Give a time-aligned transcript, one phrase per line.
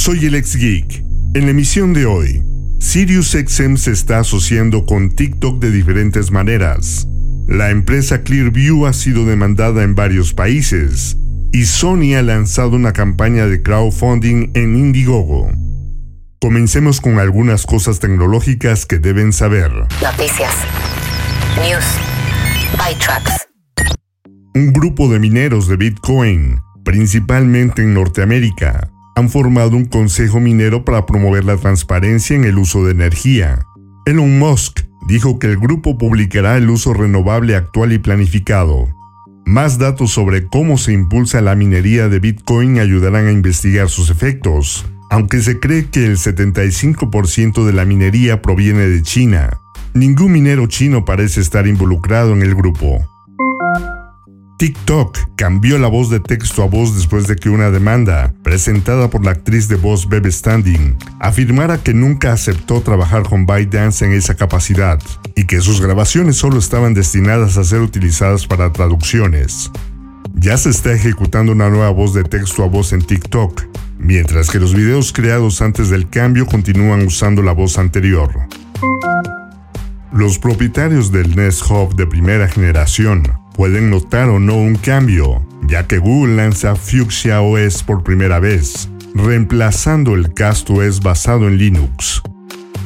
[0.00, 1.04] Soy el ex geek.
[1.34, 2.42] En la emisión de hoy,
[2.78, 7.06] SiriusXM se está asociando con TikTok de diferentes maneras.
[7.46, 11.18] La empresa Clearview ha sido demandada en varios países
[11.52, 15.52] y Sony ha lanzado una campaña de crowdfunding en Indiegogo.
[16.40, 19.70] Comencemos con algunas cosas tecnológicas que deben saber.
[20.02, 20.54] Noticias.
[21.58, 21.84] News.
[22.72, 23.48] ByTrax.
[24.54, 31.06] Un grupo de mineros de Bitcoin, principalmente en Norteamérica, han formado un consejo minero para
[31.06, 33.66] promover la transparencia en el uso de energía.
[34.06, 38.88] Elon Musk dijo que el grupo publicará el uso renovable actual y planificado.
[39.44, 44.86] Más datos sobre cómo se impulsa la minería de Bitcoin ayudarán a investigar sus efectos,
[45.10, 49.60] aunque se cree que el 75% de la minería proviene de China.
[49.92, 53.04] Ningún minero chino parece estar involucrado en el grupo.
[54.60, 59.24] TikTok cambió la voz de texto a voz después de que una demanda, presentada por
[59.24, 64.34] la actriz de voz Bebe Standing, afirmara que nunca aceptó trabajar con ByteDance en esa
[64.34, 64.98] capacidad
[65.34, 69.70] y que sus grabaciones solo estaban destinadas a ser utilizadas para traducciones.
[70.34, 73.62] Ya se está ejecutando una nueva voz de texto a voz en TikTok,
[73.96, 78.30] mientras que los videos creados antes del cambio continúan usando la voz anterior.
[80.12, 85.86] Los propietarios del Nest Hub de primera generación pueden notar o no un cambio, ya
[85.86, 92.22] que Google lanza Fuchsia OS por primera vez, reemplazando el CastOS basado en Linux.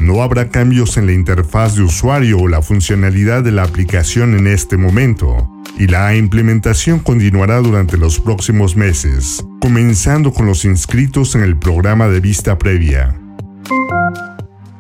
[0.01, 4.47] No habrá cambios en la interfaz de usuario o la funcionalidad de la aplicación en
[4.47, 11.43] este momento, y la implementación continuará durante los próximos meses, comenzando con los inscritos en
[11.43, 13.17] el programa de vista previa.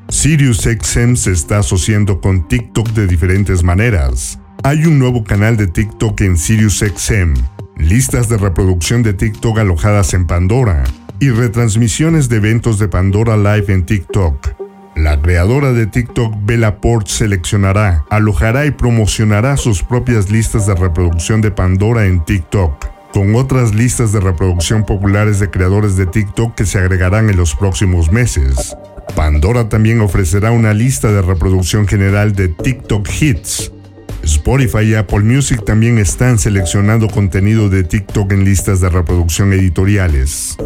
[0.09, 4.39] SiriusXM se está asociando con TikTok de diferentes maneras.
[4.67, 7.35] Hay un nuevo canal de TikTok en SiriusXM,
[7.77, 10.85] listas de reproducción de TikTok alojadas en Pandora
[11.21, 14.55] y retransmisiones de eventos de Pandora Live en TikTok.
[14.97, 21.43] La creadora de TikTok, Bella Port, seleccionará, alojará y promocionará sus propias listas de reproducción
[21.43, 26.65] de Pandora en TikTok, con otras listas de reproducción populares de creadores de TikTok que
[26.65, 28.75] se agregarán en los próximos meses.
[29.15, 33.74] Pandora también ofrecerá una lista de reproducción general de TikTok Hits.
[34.25, 40.57] Spotify y Apple Music también están seleccionando contenido de TikTok en listas de reproducción editoriales.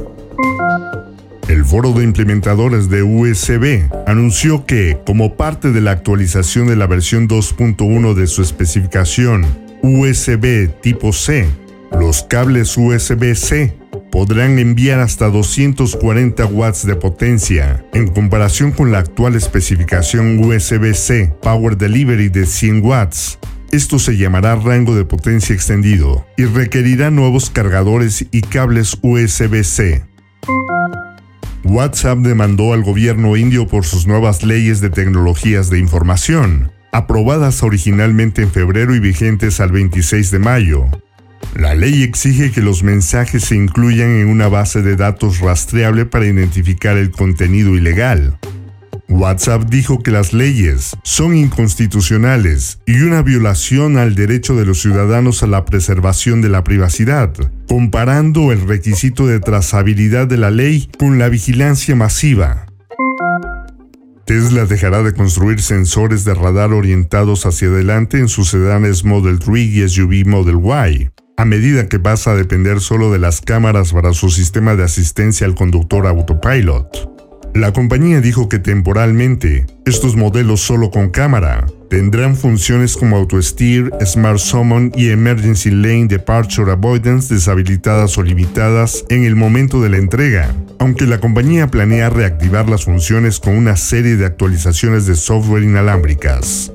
[1.48, 6.86] El foro de implementadores de USB anunció que, como parte de la actualización de la
[6.86, 9.46] versión 2.1 de su especificación
[9.82, 11.48] USB tipo C,
[11.98, 13.74] los cables USB-C
[14.10, 21.76] podrán enviar hasta 240 watts de potencia, en comparación con la actual especificación USB-C Power
[21.76, 23.38] Delivery de 100 watts.
[23.70, 30.04] Esto se llamará rango de potencia extendido y requerirá nuevos cargadores y cables USB-C.
[31.64, 38.42] WhatsApp demandó al gobierno indio por sus nuevas leyes de tecnologías de información, aprobadas originalmente
[38.42, 40.86] en febrero y vigentes al 26 de mayo.
[41.54, 46.26] La ley exige que los mensajes se incluyan en una base de datos rastreable para
[46.26, 48.38] identificar el contenido ilegal.
[49.08, 55.42] WhatsApp dijo que las leyes son inconstitucionales y una violación al derecho de los ciudadanos
[55.42, 57.32] a la preservación de la privacidad,
[57.66, 62.66] comparando el requisito de trazabilidad de la ley con la vigilancia masiva.
[64.26, 69.58] Tesla dejará de construir sensores de radar orientados hacia adelante en sus sedanes Model 3
[69.58, 70.58] y SUV Model
[70.92, 71.08] Y,
[71.38, 75.46] a medida que pasa a depender solo de las cámaras para su sistema de asistencia
[75.46, 77.08] al conductor autopilot.
[77.54, 84.40] La compañía dijo que temporalmente, estos modelos solo con cámara tendrán funciones como AutoSteer, Smart
[84.40, 90.52] Summon y Emergency Lane Departure Avoidance deshabilitadas o limitadas en el momento de la entrega,
[90.80, 96.72] aunque la compañía planea reactivar las funciones con una serie de actualizaciones de software inalámbricas.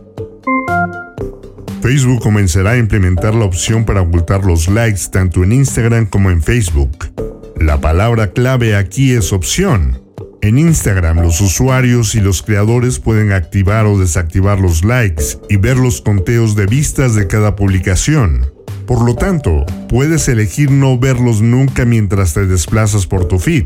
[1.83, 6.41] Facebook comenzará a implementar la opción para ocultar los likes tanto en Instagram como en
[6.41, 7.12] Facebook.
[7.59, 10.01] La palabra clave aquí es opción.
[10.41, 15.75] En Instagram los usuarios y los creadores pueden activar o desactivar los likes y ver
[15.75, 18.45] los conteos de vistas de cada publicación.
[18.88, 23.65] Por lo tanto, puedes elegir no verlos nunca mientras te desplazas por tu feed.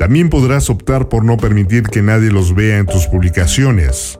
[0.00, 4.18] También podrás optar por no permitir que nadie los vea en tus publicaciones.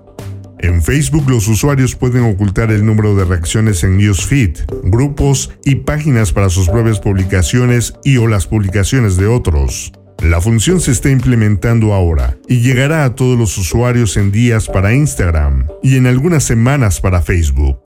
[0.64, 6.32] En Facebook los usuarios pueden ocultar el número de reacciones en Newsfeed, grupos y páginas
[6.32, 9.92] para sus propias publicaciones y o las publicaciones de otros.
[10.22, 14.94] La función se está implementando ahora y llegará a todos los usuarios en días para
[14.94, 17.80] Instagram y en algunas semanas para Facebook.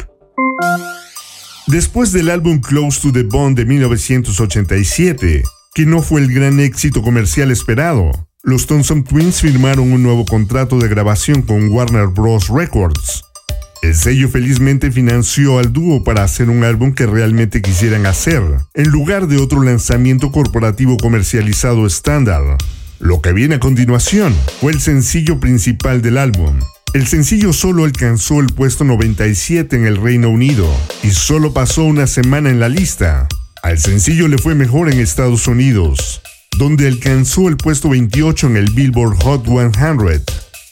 [1.67, 5.43] Después del álbum Close to the Bone de 1987,
[5.75, 10.79] que no fue el gran éxito comercial esperado, los Thompson Twins firmaron un nuevo contrato
[10.79, 12.49] de grabación con Warner Bros.
[12.49, 13.25] Records.
[13.83, 18.43] El sello felizmente financió al dúo para hacer un álbum que realmente quisieran hacer,
[18.73, 22.57] en lugar de otro lanzamiento corporativo comercializado estándar.
[22.99, 26.59] Lo que viene a continuación fue el sencillo principal del álbum.
[26.95, 30.67] El sencillo solo alcanzó el puesto 97 en el Reino Unido
[31.03, 33.29] y solo pasó una semana en la lista.
[33.63, 36.23] Al sencillo le fue mejor en Estados Unidos,
[36.59, 40.25] donde alcanzó el puesto 28 en el Billboard Hot 100.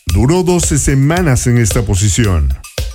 [0.07, 2.53] Duró 12 semanas en esta posición.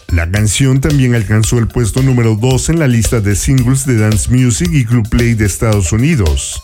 [0.09, 4.29] La canción también alcanzó el puesto número 2 en la lista de singles de Dance
[4.29, 6.61] Music y Club Play de Estados Unidos.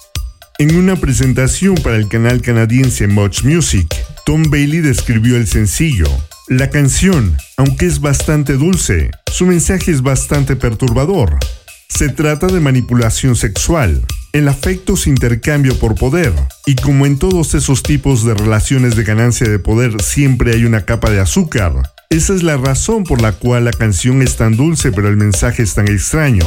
[0.60, 3.88] En una presentación para el canal canadiense Much Music,
[4.26, 6.08] Tom Bailey describió el sencillo.
[6.50, 11.38] La canción, aunque es bastante dulce, su mensaje es bastante perturbador.
[11.88, 14.06] Se trata de manipulación sexual,
[14.38, 16.34] el afecto es intercambio por poder,
[16.66, 20.86] y como en todos esos tipos de relaciones de ganancia de poder siempre hay una
[20.86, 21.74] capa de azúcar,
[22.10, 25.64] esa es la razón por la cual la canción es tan dulce pero el mensaje
[25.64, 26.46] es tan extraño.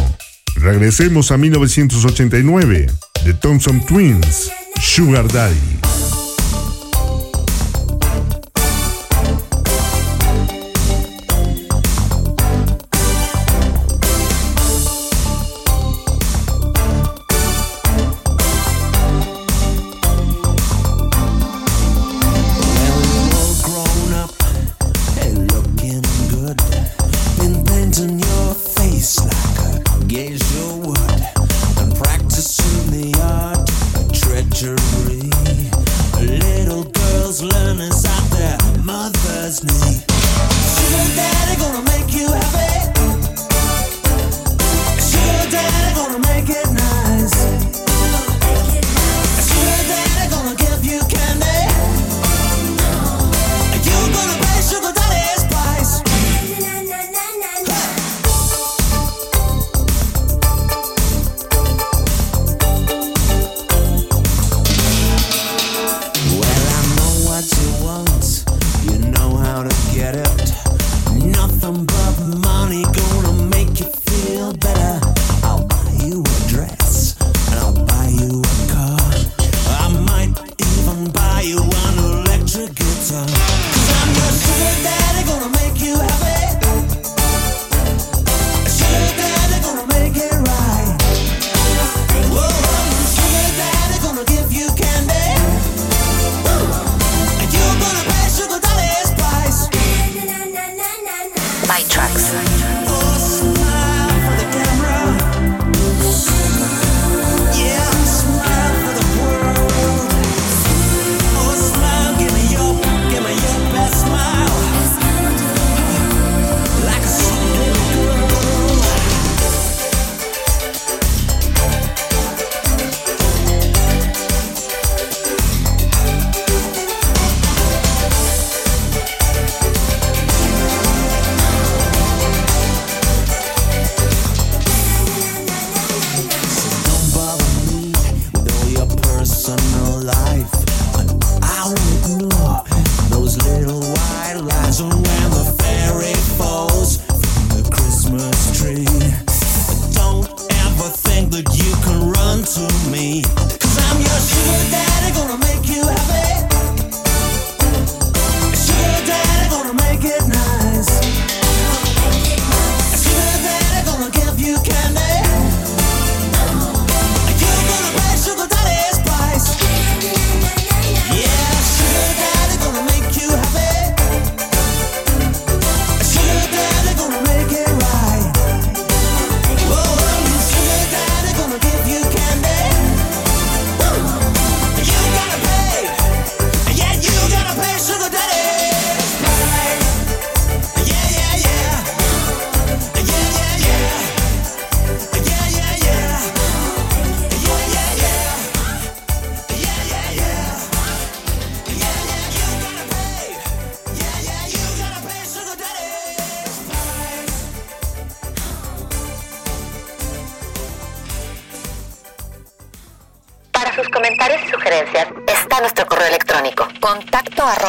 [0.56, 2.86] Regresemos a 1989,
[3.24, 4.50] The Thompson Twins,
[4.80, 5.79] Sugar Daddy.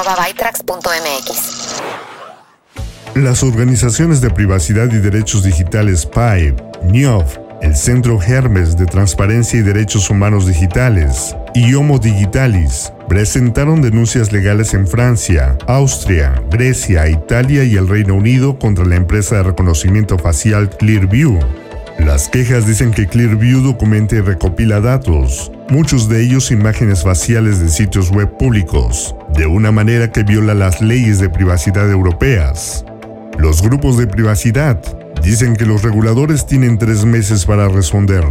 [0.02, 0.26] Arroba
[3.16, 6.56] Las organizaciones de privacidad y derechos digitales PIPE,
[6.86, 14.32] NIOF, el Centro Hermes de Transparencia y Derechos Humanos Digitales y Homo Digitalis presentaron denuncias
[14.32, 20.18] legales en Francia, Austria, Grecia, Italia y el Reino Unido contra la empresa de reconocimiento
[20.18, 21.38] facial Clearview.
[22.00, 27.70] Las quejas dicen que Clearview documenta y recopila datos, muchos de ellos imágenes faciales de
[27.70, 32.86] sitios web públicos, de una manera que viola las leyes de privacidad europeas.
[33.38, 34.82] Los grupos de privacidad
[35.24, 38.24] dicen que los reguladores tienen tres meses para responder.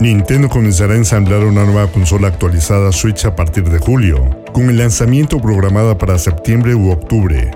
[0.00, 4.78] Nintendo comenzará a ensamblar una nueva consola actualizada Switch a partir de julio, con el
[4.78, 7.50] lanzamiento programada para septiembre u octubre.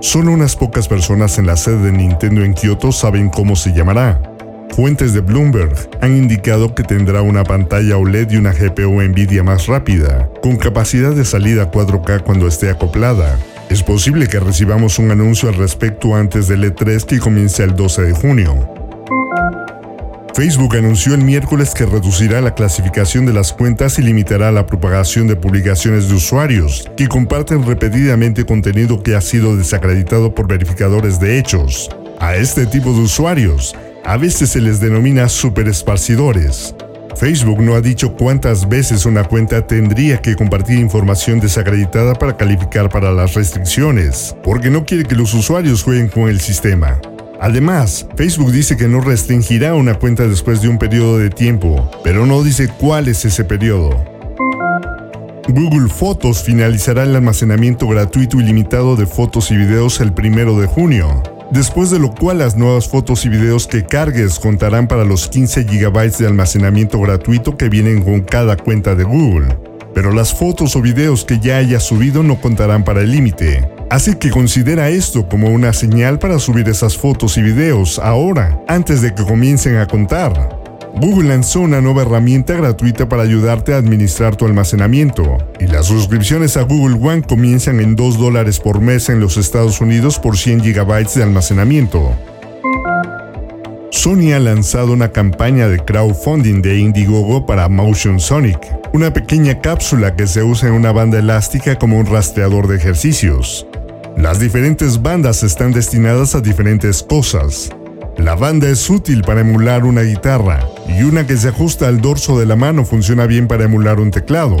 [0.00, 4.31] Solo unas pocas personas en la sede de Nintendo en Kyoto saben cómo se llamará.
[4.74, 9.66] Fuentes de Bloomberg han indicado que tendrá una pantalla OLED y una GPU Nvidia más
[9.66, 13.38] rápida, con capacidad de salida 4K cuando esté acoplada.
[13.68, 18.02] Es posible que recibamos un anuncio al respecto antes del E3 que comience el 12
[18.02, 18.68] de junio.
[20.34, 25.26] Facebook anunció el miércoles que reducirá la clasificación de las cuentas y limitará la propagación
[25.26, 31.38] de publicaciones de usuarios que comparten repetidamente contenido que ha sido desacreditado por verificadores de
[31.38, 31.90] hechos.
[32.18, 36.74] A este tipo de usuarios a veces se les denomina superesparcidores.
[37.16, 42.88] Facebook no ha dicho cuántas veces una cuenta tendría que compartir información desacreditada para calificar
[42.88, 47.00] para las restricciones, porque no quiere que los usuarios jueguen con el sistema.
[47.40, 52.24] Además, Facebook dice que no restringirá una cuenta después de un periodo de tiempo, pero
[52.26, 54.04] no dice cuál es ese periodo.
[55.48, 60.66] Google Fotos finalizará el almacenamiento gratuito y limitado de fotos y videos el 1 de
[60.66, 65.28] junio, después de lo cual las nuevas fotos y videos que cargues contarán para los
[65.28, 69.56] 15 GB de almacenamiento gratuito que vienen con cada cuenta de Google.
[69.94, 73.68] Pero las fotos o videos que ya hayas subido no contarán para el límite.
[73.90, 79.02] Así que considera esto como una señal para subir esas fotos y videos ahora, antes
[79.02, 80.61] de que comiencen a contar.
[80.94, 86.56] Google lanzó una nueva herramienta gratuita para ayudarte a administrar tu almacenamiento, y las suscripciones
[86.56, 90.60] a Google One comienzan en 2 dólares por mes en los Estados Unidos por 100
[90.60, 92.12] GB de almacenamiento.
[93.90, 98.58] Sony ha lanzado una campaña de crowdfunding de Indiegogo para Motion Sonic,
[98.92, 103.66] una pequeña cápsula que se usa en una banda elástica como un rastreador de ejercicios.
[104.16, 107.70] Las diferentes bandas están destinadas a diferentes cosas.
[108.18, 112.38] La banda es útil para emular una guitarra y una que se ajusta al dorso
[112.38, 114.56] de la mano funciona bien para emular un teclado.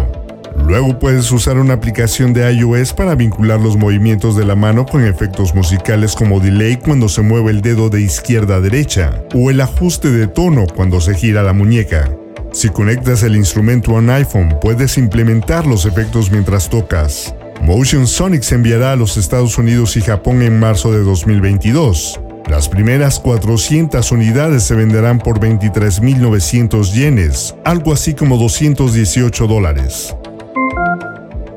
[0.66, 5.04] Luego puedes usar una aplicación de iOS para vincular los movimientos de la mano con
[5.04, 9.60] efectos musicales como delay cuando se mueve el dedo de izquierda a derecha o el
[9.60, 12.10] ajuste de tono cuando se gira la muñeca.
[12.52, 17.34] Si conectas el instrumento a un iPhone, puedes implementar los efectos mientras tocas.
[17.62, 22.20] Motion Sonic se enviará a los Estados Unidos y Japón en marzo de 2022.
[22.52, 30.14] Las primeras 400 unidades se venderán por 23.900 yenes, algo así como 218 dólares.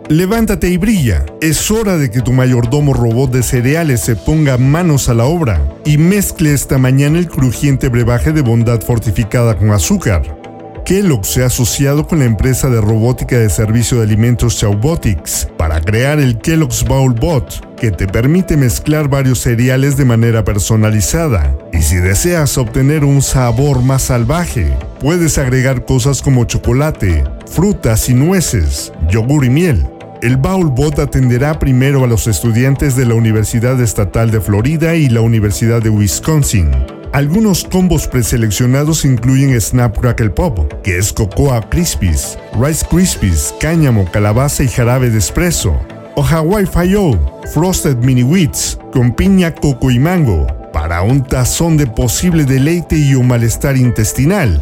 [0.08, 1.26] Levántate y brilla.
[1.42, 5.60] Es hora de que tu mayordomo robot de cereales se ponga manos a la obra
[5.84, 10.45] y mezcle esta mañana el crujiente brebaje de bondad fortificada con azúcar.
[10.86, 15.82] Kellogg se ha asociado con la empresa de robótica de servicio de alimentos Chowbotics para
[15.82, 21.58] crear el Kellogg's Bowl Bot, que te permite mezclar varios cereales de manera personalizada.
[21.74, 28.14] Y si deseas obtener un sabor más salvaje, puedes agregar cosas como chocolate, frutas y
[28.14, 29.88] nueces, yogur y miel.
[30.22, 35.10] El Bowl Bot atenderá primero a los estudiantes de la Universidad Estatal de Florida y
[35.10, 36.70] la Universidad de Wisconsin,
[37.16, 44.64] algunos combos preseleccionados incluyen Snap Crackle Pop, que es Cocoa Crispies, Rice Krispies, cáñamo, calabaza
[44.64, 45.80] y jarabe de espresso,
[46.18, 47.18] o Hawaii Fio,
[47.54, 53.16] Frosted Mini Wheats, con piña, coco y mango, para un tazón de posible deleite y
[53.16, 54.62] un malestar intestinal.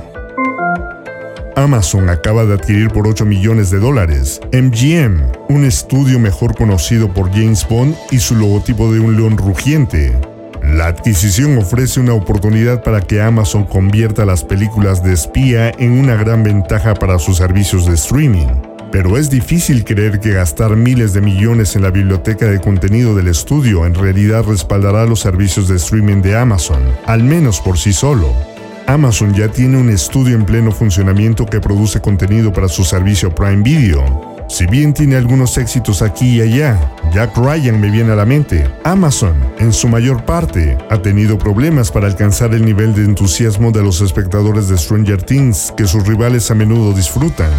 [1.55, 7.31] Amazon acaba de adquirir por 8 millones de dólares MGM, un estudio mejor conocido por
[7.31, 10.15] James Bond y su logotipo de un león rugiente.
[10.73, 16.15] La adquisición ofrece una oportunidad para que Amazon convierta las películas de espía en una
[16.15, 18.47] gran ventaja para sus servicios de streaming.
[18.91, 23.27] Pero es difícil creer que gastar miles de millones en la biblioteca de contenido del
[23.27, 28.33] estudio en realidad respaldará los servicios de streaming de Amazon, al menos por sí solo.
[28.87, 33.61] Amazon ya tiene un estudio en pleno funcionamiento que produce contenido para su servicio Prime
[33.61, 36.79] Video, si bien tiene algunos éxitos aquí y allá,
[37.11, 38.69] Jack Ryan me viene a la mente.
[38.83, 43.81] Amazon, en su mayor parte, ha tenido problemas para alcanzar el nivel de entusiasmo de
[43.81, 47.49] los espectadores de Stranger Things que sus rivales a menudo disfrutan.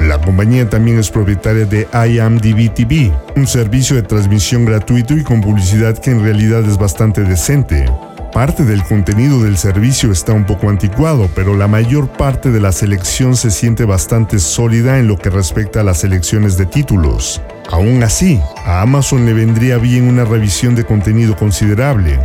[0.00, 5.42] La compañía también es propietaria de IMDb TV, un servicio de transmisión gratuito y con
[5.42, 7.84] publicidad que en realidad es bastante decente.
[8.32, 12.72] Parte del contenido del servicio está un poco anticuado, pero la mayor parte de la
[12.72, 17.42] selección se siente bastante sólida en lo que respecta a las selecciones de títulos.
[17.70, 22.18] Aún así, a Amazon le vendría bien una revisión de contenido considerable.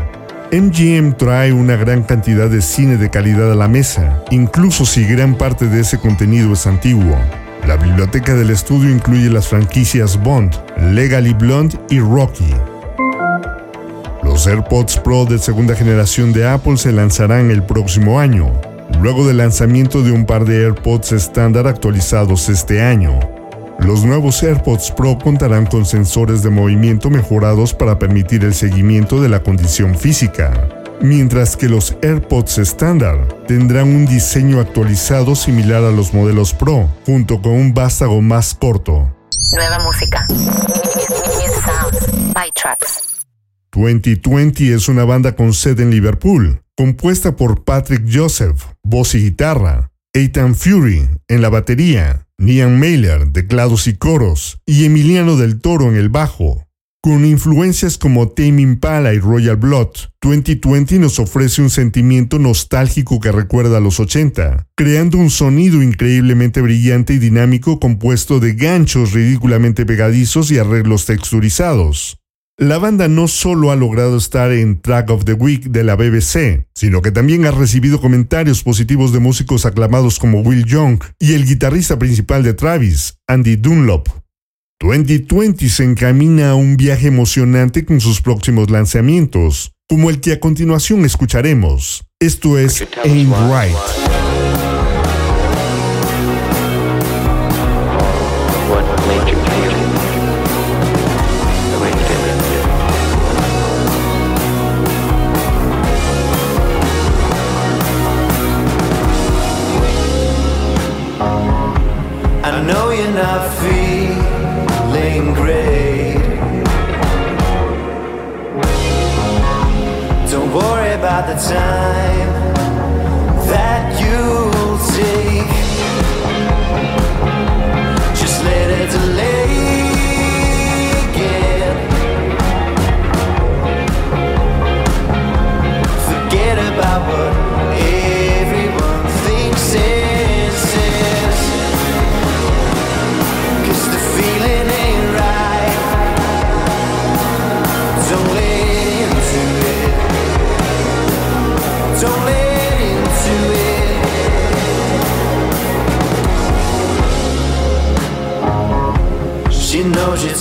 [0.53, 5.35] MGM trae una gran cantidad de cine de calidad a la mesa, incluso si gran
[5.35, 7.17] parte de ese contenido es antiguo.
[7.67, 10.55] La biblioteca del estudio incluye las franquicias Bond,
[10.93, 12.53] Legally Blonde y Rocky.
[14.37, 18.53] Los AirPods Pro de segunda generación de Apple se lanzarán el próximo año,
[19.01, 23.19] luego del lanzamiento de un par de AirPods estándar actualizados este año.
[23.79, 29.29] Los nuevos AirPods Pro contarán con sensores de movimiento mejorados para permitir el seguimiento de
[29.29, 30.69] la condición física,
[31.01, 37.41] mientras que los AirPods estándar tendrán un diseño actualizado similar a los modelos Pro, junto
[37.41, 39.11] con un vástago más corto.
[39.51, 40.27] Nueva música.
[42.53, 43.16] Tracks.
[43.71, 49.91] 2020 es una banda con sede en Liverpool, compuesta por Patrick Joseph, voz y guitarra,
[50.13, 55.95] Ethan Fury en la batería, Nian Mailer, teclados y coros, y Emiliano del Toro en
[55.95, 56.67] el bajo.
[57.01, 59.89] Con influencias como Tame Impala y Royal Blood,
[60.21, 66.61] 2020 nos ofrece un sentimiento nostálgico que recuerda a los 80, creando un sonido increíblemente
[66.61, 72.19] brillante y dinámico compuesto de ganchos ridículamente pegadizos y arreglos texturizados.
[72.59, 76.65] La banda no solo ha logrado estar en Track of the Week de la BBC,
[76.73, 81.45] sino que también ha recibido comentarios positivos de músicos aclamados como Will Young y el
[81.45, 84.09] guitarrista principal de Travis, Andy Dunlop.
[84.79, 90.39] 2020 se encamina a un viaje emocionante con sus próximos lanzamientos, como el que a
[90.39, 92.05] continuación escucharemos.
[92.19, 94.26] Esto es Aim Right.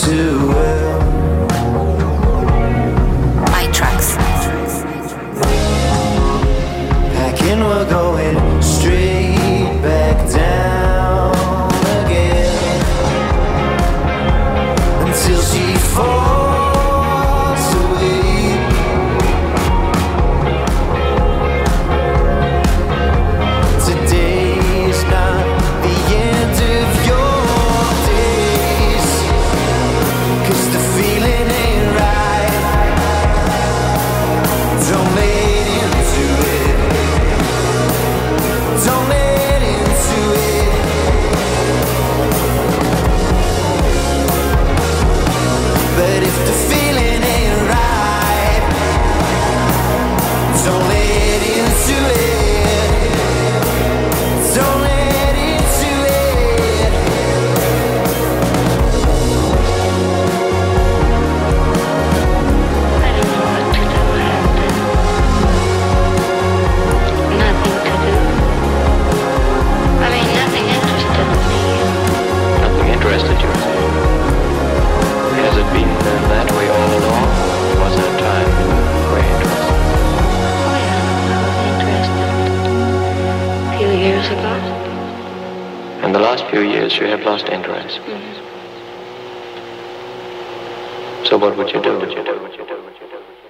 [0.07, 0.56] to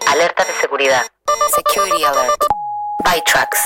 [0.07, 1.03] Alerta de seguridad.
[1.57, 2.45] Security alert.
[3.05, 3.59] By tracks.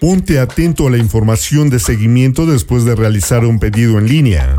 [0.00, 4.56] Ponte atento a la información de seguimiento después de realizar un pedido en línea.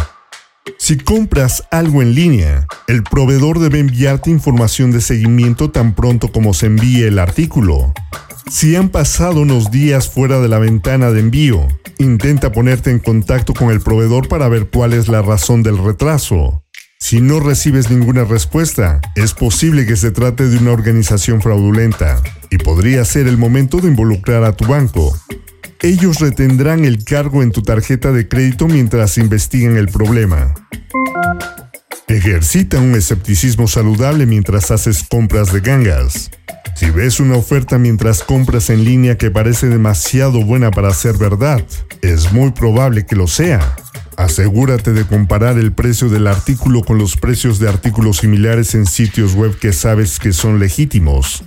[0.78, 6.54] Si compras algo en línea, el proveedor debe enviarte información de seguimiento tan pronto como
[6.54, 7.93] se envíe el artículo.
[8.51, 11.67] Si han pasado unos días fuera de la ventana de envío,
[11.99, 16.64] intenta ponerte en contacto con el proveedor para ver cuál es la razón del retraso.
[17.00, 22.58] Si no recibes ninguna respuesta, es posible que se trate de una organización fraudulenta y
[22.58, 25.16] podría ser el momento de involucrar a tu banco.
[25.82, 30.54] Ellos retendrán el cargo en tu tarjeta de crédito mientras investigan el problema.
[32.08, 36.32] Ejercita un escepticismo saludable mientras haces compras de gangas.
[36.76, 41.64] Si ves una oferta mientras compras en línea que parece demasiado buena para ser verdad,
[42.02, 43.76] es muy probable que lo sea.
[44.17, 49.36] Asegúrate de comparar el precio del artículo con los precios de artículos similares en sitios
[49.36, 51.43] web que sabes que son legítimos.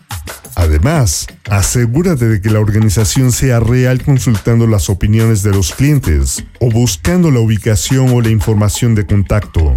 [0.54, 6.70] Además, asegúrate de que la organización sea real consultando las opiniones de los clientes o
[6.70, 9.74] buscando la ubicación o la información de contacto.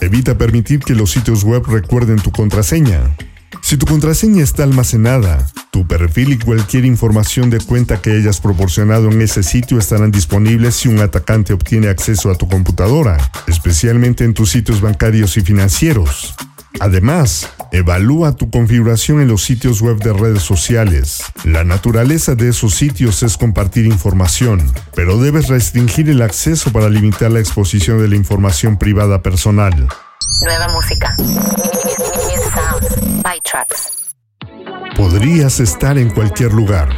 [0.00, 3.16] Evita permitir que los sitios web recuerden tu contraseña.
[3.66, 9.10] Si tu contraseña está almacenada, tu perfil y cualquier información de cuenta que hayas proporcionado
[9.10, 14.34] en ese sitio estarán disponibles si un atacante obtiene acceso a tu computadora, especialmente en
[14.34, 16.36] tus sitios bancarios y financieros.
[16.78, 21.24] Además, evalúa tu configuración en los sitios web de redes sociales.
[21.42, 24.62] La naturaleza de esos sitios es compartir información,
[24.94, 29.88] pero debes restringir el acceso para limitar la exposición de la información privada personal.
[30.40, 31.16] Nueva música.
[34.96, 36.88] Podrías estar en cualquier lugar,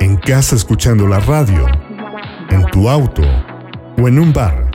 [0.00, 1.66] en casa escuchando la radio,
[2.50, 3.22] en tu auto
[3.96, 4.70] o en un bar,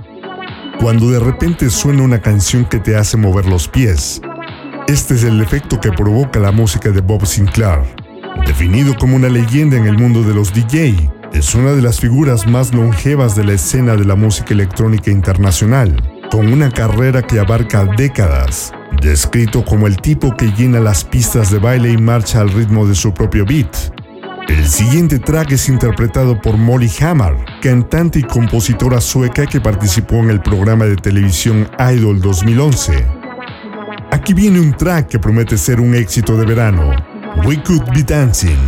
[0.79, 4.21] cuando de repente suena una canción que te hace mover los pies.
[4.87, 7.81] Este es el efecto que provoca la música de Bob Sinclair.
[8.45, 12.47] Definido como una leyenda en el mundo de los DJ, es una de las figuras
[12.47, 17.85] más longevas de la escena de la música electrónica internacional, con una carrera que abarca
[17.97, 18.71] décadas,
[19.03, 22.95] descrito como el tipo que llena las pistas de baile y marcha al ritmo de
[22.95, 23.75] su propio beat.
[24.47, 30.29] El siguiente track es interpretado por Molly Hammer, cantante y compositora sueca que participó en
[30.29, 33.05] el programa de televisión Idol 2011.
[34.11, 36.91] Aquí viene un track que promete ser un éxito de verano.
[37.45, 38.59] We Could Be Dancing.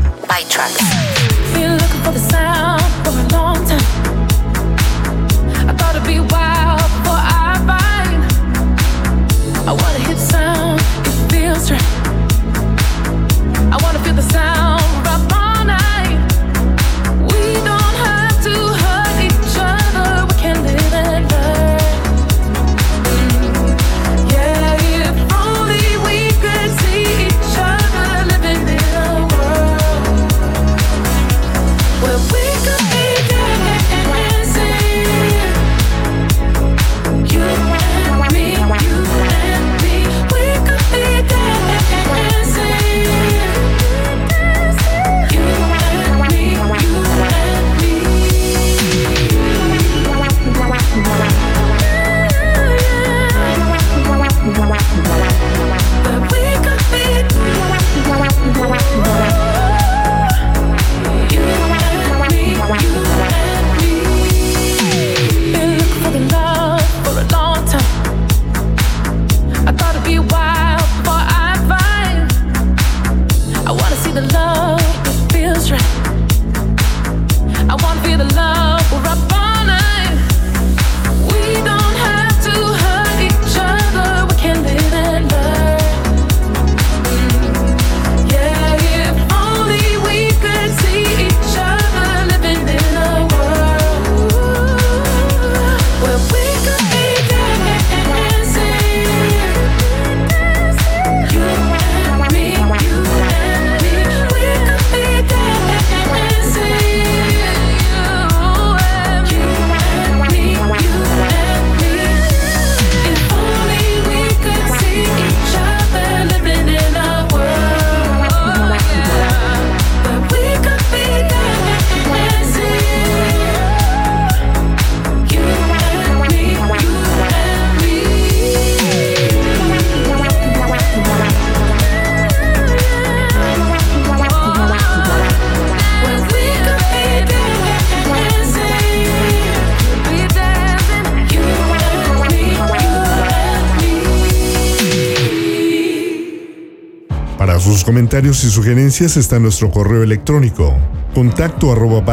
[147.72, 150.78] Sus comentarios y sugerencias está nuestro correo electrónico
[151.16, 152.04] contacto arroba.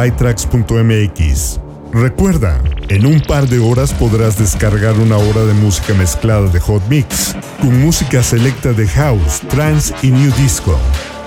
[1.91, 6.87] Recuerda, en un par de horas podrás descargar una hora de música mezclada de Hot
[6.89, 10.75] Mix, con música selecta de house, trance y new disco.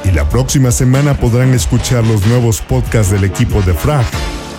[0.04, 4.06] Y la próxima semana podrán escuchar los nuevos podcasts del equipo de Frag.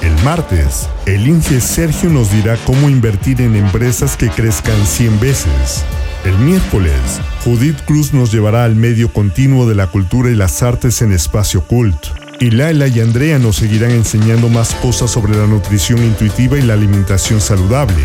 [0.01, 5.83] El martes, el Inge Sergio nos dirá cómo invertir en empresas que crezcan 100 veces.
[6.27, 11.01] El miércoles, Judith Cruz nos llevará al medio continuo de la cultura y las artes
[11.01, 11.95] en espacio cult.
[12.41, 16.73] Y Laila y Andrea nos seguirán enseñando más cosas sobre la nutrición intuitiva y la
[16.73, 18.03] alimentación saludable.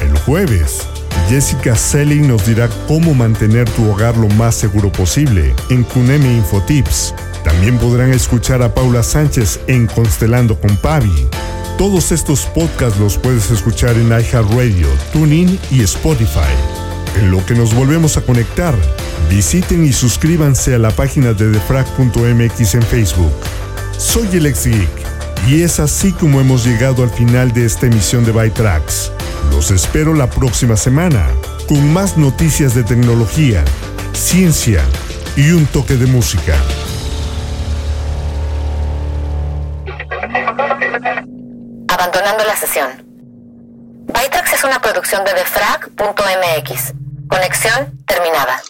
[0.00, 0.86] El jueves,
[1.28, 7.12] Jessica Selling nos dirá cómo mantener tu hogar lo más seguro posible en Cuneme Infotips.
[7.42, 11.26] También podrán escuchar a Paula Sánchez en Constelando con Pavi.
[11.76, 16.77] Todos estos podcasts los puedes escuchar en iHeartRadio, TuneIn y Spotify.
[17.18, 18.74] En lo que nos volvemos a conectar,
[19.28, 23.32] visiten y suscríbanse a la página de defrag.mx en Facebook.
[23.96, 24.88] Soy el ex geek
[25.48, 29.10] y es así como hemos llegado al final de esta emisión de Tracks.
[29.50, 31.26] Los espero la próxima semana
[31.66, 33.64] con más noticias de tecnología,
[34.12, 34.80] ciencia
[35.36, 36.54] y un toque de música.
[41.88, 42.88] Abandonando la sesión.
[44.06, 46.97] Bytrax es una producción de defrag.mx.
[47.28, 48.62] Conexión terminada.